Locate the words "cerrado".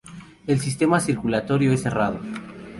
1.83-2.19